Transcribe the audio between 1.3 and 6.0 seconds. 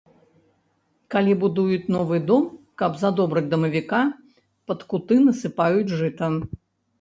будуюць новы дом, каб задобрыць дамавіка, пад куты насыпаюць